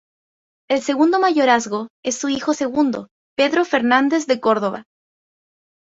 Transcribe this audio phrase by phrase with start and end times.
[0.67, 4.85] El segundo mayorazgo, en su hijo segundo, Pedro Fernández de Córdoba.